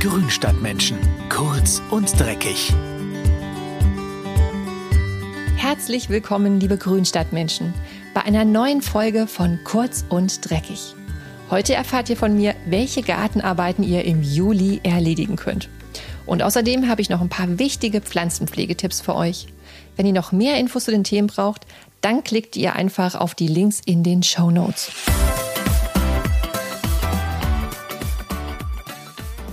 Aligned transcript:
Grünstadtmenschen. 0.00 0.96
Kurz 1.28 1.82
und 1.90 2.18
dreckig. 2.18 2.72
Herzlich 5.56 6.08
willkommen, 6.08 6.58
liebe 6.58 6.78
Grünstadtmenschen, 6.78 7.74
bei 8.14 8.22
einer 8.22 8.46
neuen 8.46 8.80
Folge 8.80 9.26
von 9.26 9.58
Kurz 9.62 10.06
und 10.08 10.48
dreckig. 10.48 10.94
Heute 11.50 11.74
erfahrt 11.74 12.08
ihr 12.08 12.16
von 12.16 12.34
mir, 12.34 12.54
welche 12.64 13.02
Gartenarbeiten 13.02 13.84
ihr 13.84 14.06
im 14.06 14.22
Juli 14.22 14.80
erledigen 14.84 15.36
könnt. 15.36 15.68
Und 16.24 16.42
außerdem 16.42 16.88
habe 16.88 17.02
ich 17.02 17.10
noch 17.10 17.20
ein 17.20 17.28
paar 17.28 17.58
wichtige 17.58 18.00
Pflanzenpflegetipps 18.00 19.02
für 19.02 19.14
euch. 19.14 19.48
Wenn 19.96 20.06
ihr 20.06 20.14
noch 20.14 20.32
mehr 20.32 20.56
Infos 20.56 20.86
zu 20.86 20.92
den 20.92 21.04
Themen 21.04 21.28
braucht, 21.28 21.66
dann 22.00 22.24
klickt 22.24 22.56
ihr 22.56 22.74
einfach 22.74 23.16
auf 23.16 23.34
die 23.34 23.48
Links 23.48 23.82
in 23.84 24.02
den 24.02 24.22
Show 24.22 24.50
Notes. 24.50 24.92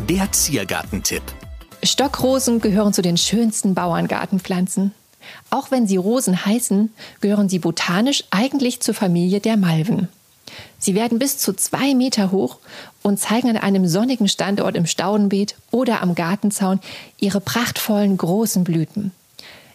Der 0.09 0.31
Ziergartentipp. 0.31 1.21
Stockrosen 1.83 2.61
gehören 2.61 2.93
zu 2.93 3.01
den 3.01 3.17
schönsten 3.17 3.73
Bauerngartenpflanzen. 3.73 4.93
Auch 5.49 5.69
wenn 5.69 5.85
sie 5.85 5.97
Rosen 5.97 6.45
heißen, 6.45 6.93
gehören 7.19 7.49
sie 7.49 7.59
botanisch 7.59 8.23
eigentlich 8.31 8.79
zur 8.79 8.93
Familie 8.93 9.41
der 9.41 9.57
Malven. 9.57 10.07
Sie 10.79 10.95
werden 10.95 11.19
bis 11.19 11.39
zu 11.39 11.51
zwei 11.51 11.93
Meter 11.93 12.31
hoch 12.31 12.59
und 13.03 13.19
zeigen 13.19 13.49
an 13.49 13.57
einem 13.57 13.85
sonnigen 13.85 14.29
Standort 14.29 14.77
im 14.77 14.85
Staudenbeet 14.85 15.55
oder 15.71 16.01
am 16.01 16.15
Gartenzaun 16.15 16.79
ihre 17.19 17.41
prachtvollen 17.41 18.15
großen 18.15 18.63
Blüten. 18.63 19.11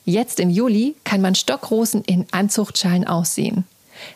Jetzt 0.06 0.40
im 0.40 0.48
Juli 0.48 0.94
kann 1.04 1.20
man 1.20 1.34
Stockrosen 1.34 2.04
in 2.04 2.24
Anzuchtschalen 2.30 3.06
aussehen. 3.06 3.64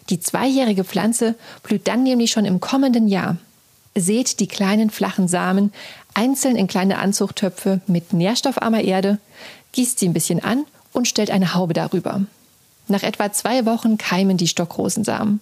Die 0.09 0.19
zweijährige 0.19 0.85
Pflanze 0.85 1.35
blüht 1.63 1.87
dann 1.87 2.05
nämlich 2.05 2.31
schon 2.31 2.47
im 2.47 2.59
kommenden 2.59 3.07
Jahr. 3.07 3.37
Seht 3.99 4.41
die 4.41 4.47
kleinen 4.47 4.91
flachen 4.91 5.27
Samen 5.27 5.73
einzeln 6.13 6.57
in 6.57 6.67
kleine 6.67 6.99
Anzuchttöpfe 6.99 7.81
mit 7.87 8.13
nährstoffarmer 8.13 8.83
Erde, 8.83 9.19
gießt 9.73 9.99
sie 9.99 10.09
ein 10.09 10.13
bisschen 10.13 10.45
an 10.45 10.67
und 10.93 11.09
stellt 11.09 11.31
eine 11.31 11.55
Haube 11.55 11.73
darüber. 11.73 12.21
Nach 12.89 13.03
etwa 13.03 13.33
zwei 13.33 13.65
Wochen 13.65 13.97
keimen 13.97 14.37
die 14.37 14.49
Stockrosensamen. 14.49 15.41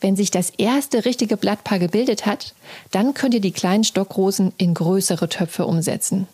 Wenn 0.00 0.14
sich 0.14 0.30
das 0.30 0.50
erste 0.50 1.04
richtige 1.04 1.36
Blattpaar 1.36 1.80
gebildet 1.80 2.26
hat, 2.26 2.54
dann 2.92 3.12
könnt 3.12 3.34
ihr 3.34 3.40
die 3.40 3.50
kleinen 3.50 3.84
Stockrosen 3.84 4.52
in 4.56 4.72
größere 4.72 5.28
Töpfe 5.28 5.66
umsetzen. 5.66 6.28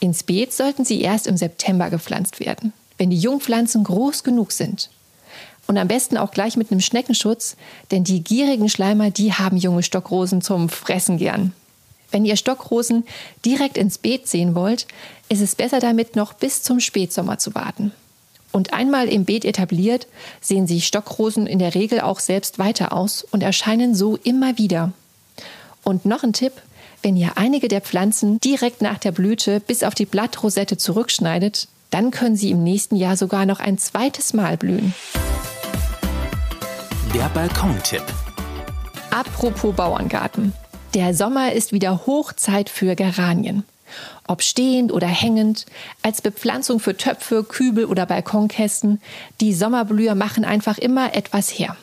Ins 0.00 0.24
Beet 0.24 0.52
sollten 0.52 0.84
sie 0.84 1.00
erst 1.00 1.28
im 1.28 1.36
September 1.36 1.90
gepflanzt 1.90 2.40
werden, 2.40 2.72
wenn 2.98 3.08
die 3.08 3.18
Jungpflanzen 3.18 3.84
groß 3.84 4.24
genug 4.24 4.50
sind. 4.50 4.90
Und 5.66 5.78
am 5.78 5.88
besten 5.88 6.16
auch 6.16 6.32
gleich 6.32 6.56
mit 6.56 6.70
einem 6.70 6.80
Schneckenschutz, 6.80 7.56
denn 7.90 8.04
die 8.04 8.22
gierigen 8.22 8.68
Schleimer, 8.68 9.10
die 9.10 9.32
haben 9.32 9.56
junge 9.56 9.82
Stockrosen 9.82 10.42
zum 10.42 10.68
Fressen 10.68 11.18
gern. 11.18 11.52
Wenn 12.10 12.24
ihr 12.24 12.36
Stockrosen 12.36 13.04
direkt 13.44 13.78
ins 13.78 13.98
Beet 13.98 14.28
sehen 14.28 14.54
wollt, 14.54 14.86
ist 15.28 15.40
es 15.40 15.54
besser 15.54 15.80
damit 15.80 16.14
noch 16.14 16.34
bis 16.34 16.62
zum 16.62 16.78
Spätsommer 16.78 17.38
zu 17.38 17.54
warten. 17.54 17.92
Und 18.52 18.74
einmal 18.74 19.08
im 19.08 19.24
Beet 19.24 19.46
etabliert, 19.46 20.06
sehen 20.42 20.66
sich 20.66 20.86
Stockrosen 20.86 21.46
in 21.46 21.58
der 21.58 21.74
Regel 21.74 22.02
auch 22.02 22.20
selbst 22.20 22.58
weiter 22.58 22.92
aus 22.92 23.24
und 23.24 23.42
erscheinen 23.42 23.94
so 23.94 24.16
immer 24.16 24.58
wieder. 24.58 24.92
Und 25.82 26.04
noch 26.04 26.22
ein 26.22 26.34
Tipp, 26.34 26.52
wenn 27.02 27.16
ihr 27.16 27.32
einige 27.36 27.68
der 27.68 27.80
Pflanzen 27.80 28.38
direkt 28.40 28.82
nach 28.82 28.98
der 28.98 29.12
Blüte 29.12 29.58
bis 29.60 29.82
auf 29.82 29.94
die 29.94 30.06
Blattrosette 30.06 30.76
zurückschneidet, 30.76 31.66
dann 31.90 32.10
können 32.10 32.36
sie 32.36 32.50
im 32.50 32.62
nächsten 32.62 32.96
Jahr 32.96 33.16
sogar 33.16 33.46
noch 33.46 33.58
ein 33.58 33.78
zweites 33.78 34.34
Mal 34.34 34.56
blühen. 34.56 34.94
Der 37.14 37.28
Balkontipp. 37.34 38.02
Apropos 39.10 39.76
Bauerngarten. 39.76 40.54
Der 40.94 41.12
Sommer 41.12 41.52
ist 41.52 41.72
wieder 41.72 42.06
Hochzeit 42.06 42.70
für 42.70 42.94
Geranien. 42.94 43.64
Ob 44.26 44.42
stehend 44.42 44.92
oder 44.92 45.08
hängend, 45.08 45.66
als 46.02 46.22
Bepflanzung 46.22 46.80
für 46.80 46.96
Töpfe, 46.96 47.44
Kübel 47.44 47.84
oder 47.84 48.06
Balkonkästen, 48.06 49.02
die 49.42 49.52
Sommerblüher 49.52 50.14
machen 50.14 50.46
einfach 50.46 50.78
immer 50.78 51.14
etwas 51.14 51.50
her. 51.50 51.76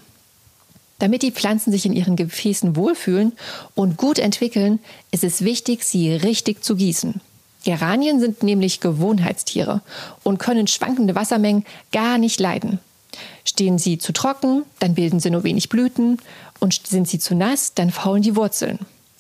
Damit 0.98 1.22
die 1.22 1.31
Pflanzen 1.31 1.72
sich 1.72 1.86
in 1.86 1.94
ihren 1.94 2.16
Gefäßen 2.16 2.75
wohlfühlen 2.75 3.34
und 3.75 3.98
gut 3.98 4.18
entwickeln, 4.18 4.80
ist 5.12 5.24
es 5.24 5.44
wichtig, 5.44 5.84
sie 5.84 6.12
richtig 6.12 6.64
zu 6.64 6.75
gießen. 6.75 7.22
Geranien 7.66 8.20
sind 8.20 8.42
nämlich 8.42 8.80
Gewohnheitstiere 8.80 9.81
und 10.24 10.40
können 10.40 10.66
schwankende 10.66 11.14
Wassermengen 11.14 11.66
gar 11.92 12.18
nicht 12.18 12.40
leiden. 12.40 12.80
Stehen 13.50 13.80
sie 13.80 13.98
zu 13.98 14.14
trocken, 14.14 14.64
dann 14.78 14.94
bilden 14.94 15.20
sie 15.20 15.32
nur 15.32 15.44
wenig 15.44 15.70
Blüten 15.70 16.20
und 16.60 16.86
sind 16.86 17.08
sie 17.08 17.18
zu 17.18 17.34
nass, 17.34 17.74
dann 17.74 17.90
faulen 17.90 18.22
die 18.22 18.36
Wurzeln. 18.36 18.78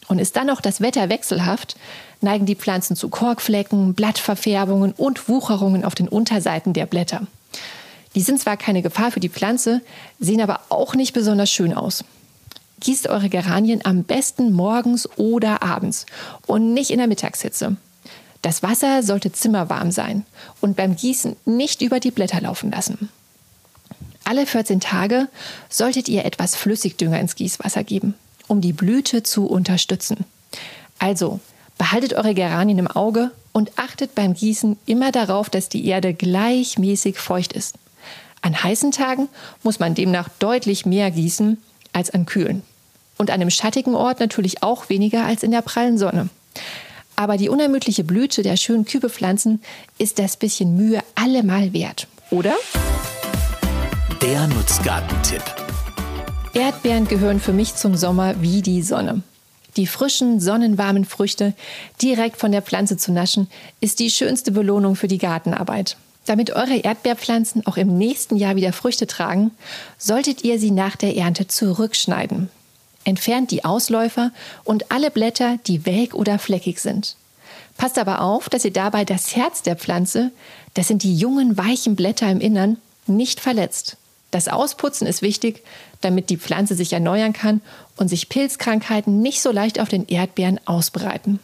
Und 0.07 0.19
ist 0.19 0.35
dann 0.35 0.45
noch 0.45 0.61
das 0.61 0.81
Wetter 0.81 1.09
wechselhaft, 1.09 1.75
neigen 2.21 2.45
die 2.45 2.55
Pflanzen 2.55 2.95
zu 2.95 3.09
Korkflecken, 3.09 3.95
Blattverfärbungen 3.95 4.91
und 4.91 5.27
Wucherungen 5.29 5.83
auf 5.83 5.95
den 5.95 6.07
Unterseiten 6.07 6.73
der 6.73 6.85
Blätter. 6.85 7.25
Die 8.13 8.21
sind 8.21 8.39
zwar 8.39 8.55
keine 8.55 8.83
Gefahr 8.83 9.09
für 9.09 9.19
die 9.19 9.29
Pflanze, 9.29 9.81
sehen 10.19 10.41
aber 10.41 10.59
auch 10.69 10.93
nicht 10.93 11.13
besonders 11.13 11.49
schön 11.49 11.73
aus. 11.73 12.03
Gießt 12.81 13.07
eure 13.07 13.29
Geranien 13.29 13.83
am 13.83 14.03
besten 14.03 14.53
morgens 14.53 15.09
oder 15.17 15.63
abends 15.63 16.05
und 16.45 16.75
nicht 16.75 16.91
in 16.91 16.99
der 16.99 17.07
Mittagshitze. 17.07 17.77
Das 18.43 18.61
Wasser 18.61 19.01
sollte 19.01 19.31
zimmerwarm 19.31 19.89
sein 19.91 20.23
und 20.61 20.77
beim 20.77 20.95
Gießen 20.95 21.35
nicht 21.45 21.81
über 21.81 21.99
die 21.99 22.11
Blätter 22.11 22.41
laufen 22.41 22.69
lassen. 22.69 23.09
Alle 24.29 24.45
14 24.45 24.79
Tage 24.79 25.27
solltet 25.69 26.07
ihr 26.07 26.23
etwas 26.23 26.55
Flüssigdünger 26.55 27.19
ins 27.19 27.35
Gießwasser 27.35 27.83
geben 27.83 28.13
um 28.49 28.59
die 28.61 28.73
Blüte 28.73 29.23
zu 29.23 29.45
unterstützen. 29.45 30.25
Also, 30.97 31.39
behaltet 31.77 32.13
eure 32.13 32.33
Geranien 32.33 32.79
im 32.79 32.87
Auge 32.87 33.31
und 33.53 33.71
achtet 33.77 34.15
beim 34.15 34.33
Gießen 34.33 34.77
immer 34.85 35.11
darauf, 35.11 35.49
dass 35.49 35.69
die 35.69 35.85
Erde 35.85 36.13
gleichmäßig 36.13 37.17
feucht 37.17 37.53
ist. 37.53 37.75
An 38.41 38.61
heißen 38.61 38.91
Tagen 38.91 39.29
muss 39.63 39.79
man 39.79 39.95
demnach 39.95 40.29
deutlich 40.39 40.85
mehr 40.85 41.11
gießen 41.11 41.57
als 41.93 42.09
an 42.09 42.25
kühlen. 42.25 42.63
Und 43.17 43.29
an 43.29 43.41
einem 43.41 43.49
schattigen 43.49 43.95
Ort 43.95 44.19
natürlich 44.19 44.63
auch 44.63 44.89
weniger 44.89 45.25
als 45.25 45.43
in 45.43 45.51
der 45.51 45.61
prallen 45.61 45.97
Sonne. 45.97 46.29
Aber 47.15 47.37
die 47.37 47.49
unermüdliche 47.49 48.05
Blüte 48.05 48.43
der 48.43 48.55
schönen 48.55 48.85
Kübepflanzen 48.85 49.61
ist 49.97 50.19
das 50.19 50.37
bisschen 50.37 50.77
Mühe 50.77 51.01
allemal 51.15 51.73
wert, 51.73 52.07
oder? 52.31 52.55
Der 54.21 54.47
Nutzgartentipp. 54.47 55.41
Erdbeeren 56.53 57.07
gehören 57.07 57.39
für 57.39 57.53
mich 57.53 57.75
zum 57.75 57.95
Sommer 57.95 58.41
wie 58.41 58.61
die 58.61 58.81
Sonne. 58.81 59.21
Die 59.77 59.87
frischen, 59.87 60.41
sonnenwarmen 60.41 61.05
Früchte 61.05 61.53
direkt 62.01 62.35
von 62.35 62.51
der 62.51 62.61
Pflanze 62.61 62.97
zu 62.97 63.13
naschen, 63.13 63.49
ist 63.79 64.01
die 64.01 64.09
schönste 64.09 64.51
Belohnung 64.51 64.97
für 64.97 65.07
die 65.07 65.19
Gartenarbeit. 65.19 65.95
Damit 66.25 66.51
eure 66.51 66.75
Erdbeerpflanzen 66.75 67.65
auch 67.65 67.77
im 67.77 67.97
nächsten 67.97 68.35
Jahr 68.35 68.57
wieder 68.57 68.73
Früchte 68.73 69.07
tragen, 69.07 69.51
solltet 69.97 70.43
ihr 70.43 70.59
sie 70.59 70.71
nach 70.71 70.97
der 70.97 71.15
Ernte 71.15 71.47
zurückschneiden. 71.47 72.49
Entfernt 73.05 73.51
die 73.51 73.63
Ausläufer 73.63 74.31
und 74.65 74.91
alle 74.91 75.11
Blätter, 75.11 75.59
die 75.65 75.85
welk 75.85 76.13
oder 76.13 76.39
fleckig 76.39 76.79
sind. 76.79 77.15
Passt 77.77 77.97
aber 77.97 78.21
auf, 78.21 78.49
dass 78.49 78.65
ihr 78.65 78.73
dabei 78.73 79.05
das 79.05 79.37
Herz 79.37 79.61
der 79.61 79.77
Pflanze, 79.77 80.31
das 80.73 80.89
sind 80.89 81.03
die 81.03 81.15
jungen, 81.15 81.57
weichen 81.57 81.95
Blätter 81.95 82.29
im 82.29 82.41
Innern, 82.41 82.77
nicht 83.07 83.39
verletzt. 83.39 83.95
Das 84.31 84.47
Ausputzen 84.47 85.07
ist 85.07 85.21
wichtig, 85.21 85.63
damit 86.01 86.29
die 86.29 86.37
Pflanze 86.37 86.75
sich 86.75 86.93
erneuern 86.93 87.33
kann 87.33 87.61
und 87.97 88.09
sich 88.09 88.29
Pilzkrankheiten 88.29 89.21
nicht 89.21 89.41
so 89.41 89.51
leicht 89.51 89.79
auf 89.79 89.89
den 89.89 90.07
Erdbeeren 90.07 90.59
ausbreiten. 90.65 91.39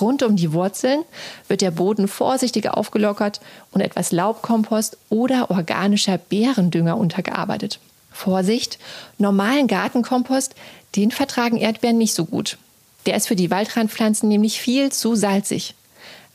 Rund 0.00 0.22
um 0.22 0.36
die 0.36 0.52
Wurzeln 0.52 1.04
wird 1.48 1.60
der 1.60 1.70
Boden 1.70 2.08
vorsichtig 2.08 2.68
aufgelockert 2.68 3.40
und 3.72 3.82
etwas 3.82 4.12
Laubkompost 4.12 4.96
oder 5.10 5.50
organischer 5.50 6.16
Beerendünger 6.16 6.96
untergearbeitet. 6.96 7.78
Vorsicht, 8.10 8.78
normalen 9.18 9.66
Gartenkompost, 9.66 10.54
den 10.96 11.10
vertragen 11.10 11.56
Erdbeeren 11.58 11.98
nicht 11.98 12.14
so 12.14 12.24
gut. 12.24 12.58
Der 13.06 13.16
ist 13.16 13.28
für 13.28 13.36
die 13.36 13.50
Waldrandpflanzen 13.50 14.28
nämlich 14.28 14.60
viel 14.60 14.92
zu 14.92 15.14
salzig. 15.14 15.74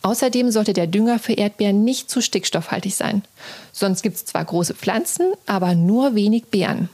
Außerdem 0.02 0.52
sollte 0.52 0.74
der 0.74 0.88
Dünger 0.88 1.20
für 1.20 1.34
Erdbeeren 1.34 1.84
nicht 1.84 2.10
zu 2.10 2.22
stickstoffhaltig 2.22 2.96
sein. 2.96 3.24
Sonst 3.72 4.04
gibt 4.04 4.16
es 4.16 4.26
zwar 4.26 4.46
große 4.46 4.74
Pflanzen, 4.74 5.34
aber 5.46 5.76
nur 5.76 6.16
wenig 6.16 6.46
Beeren. 6.46 6.90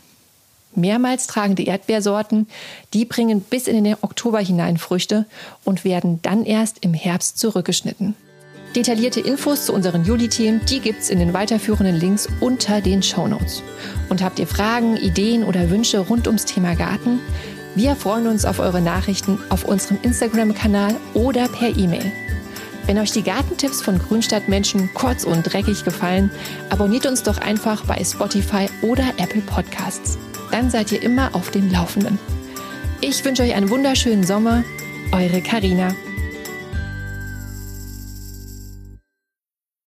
Mehrmals 0.76 1.28
tragende 1.28 1.64
Erdbeersorten, 1.64 2.48
die 2.94 3.06
bringen 3.06 3.42
bis 3.42 3.68
in 3.68 3.84
den 3.84 3.96
Oktober 4.02 4.40
hinein 4.40 4.78
Früchte 4.78 5.26
und 5.64 5.86
werden 5.86 6.20
dann 6.24 6.46
erst 6.46 6.78
im 6.82 6.94
Herbst 6.94 7.38
zurückgeschnitten. 7.38 8.16
Detaillierte 8.76 9.20
Infos 9.20 9.66
zu 9.66 9.74
unseren 9.74 10.04
Juli-Themen, 10.04 10.62
die 10.68 10.80
gibt's 10.80 11.10
in 11.10 11.20
den 11.20 11.34
weiterführenden 11.34 11.96
Links 11.96 12.28
unter 12.40 12.82
den 12.82 13.04
Shownotes. 13.04 13.62
Und 14.10 14.24
habt 14.24 14.40
ihr 14.40 14.48
Fragen, 14.48 14.98
Ideen 14.98 15.44
oder 15.44 15.70
Wünsche 15.70 16.00
rund 16.00 16.26
ums 16.26 16.46
Thema 16.46 16.76
Garten? 16.76 17.20
Wir 17.76 17.96
freuen 17.96 18.26
uns 18.26 18.46
auf 18.46 18.58
eure 18.58 18.82
Nachrichten 18.82 19.38
auf 19.50 19.66
unserem 19.66 20.00
Instagram-Kanal 20.02 20.96
oder 21.14 21.48
per 21.50 21.70
E-Mail. 21.70 22.12
Wenn 22.86 22.98
euch 22.98 23.12
die 23.12 23.24
Gartentipps 23.24 23.82
von 23.82 23.98
Grünstadtmenschen 23.98 24.94
kurz 24.94 25.24
und 25.24 25.44
dreckig 25.44 25.86
gefallen, 25.86 26.30
abonniert 26.70 27.06
uns 27.06 27.24
doch 27.24 27.38
einfach 27.38 27.86
bei 27.86 28.04
Spotify 28.04 28.70
oder 28.82 29.06
Apple 29.18 29.42
Podcasts. 29.42 30.18
Dann 30.52 30.70
seid 30.70 30.92
ihr 30.92 31.02
immer 31.02 31.34
auf 31.34 31.50
dem 31.52 31.72
Laufenden. 31.72 32.20
Ich 33.02 33.24
wünsche 33.24 33.44
euch 33.44 33.54
einen 33.54 33.70
wunderschönen 33.70 34.24
Sommer. 34.24 34.64
Eure 35.12 35.42
Karina. 35.42 35.96